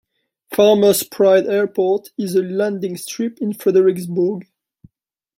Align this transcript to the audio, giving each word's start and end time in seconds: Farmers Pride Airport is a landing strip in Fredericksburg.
Farmers 0.55 1.03
Pride 1.03 1.45
Airport 1.45 2.09
is 2.17 2.33
a 2.33 2.41
landing 2.41 2.97
strip 2.97 3.37
in 3.37 3.53
Fredericksburg. 3.53 4.47